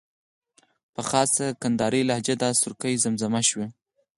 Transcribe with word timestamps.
په 0.93 1.01
خاصه 1.09 1.45
کندارۍ 1.61 2.01
لهجه 2.09 2.35
دا 2.43 2.49
سروکی 2.59 2.93
زمزمه 3.03 3.41
شوی 3.49 3.67
وای. 3.67 3.71